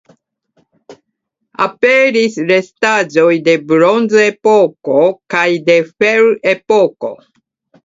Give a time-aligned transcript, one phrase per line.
[1.65, 4.99] Aperis restaĵoj de Bronzepoko
[5.37, 7.17] kaj de Ferepoko.